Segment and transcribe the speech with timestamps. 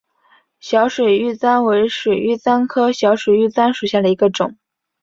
[0.59, 4.57] 小水玉簪为水玉簪科小水玉簪属下的一个种。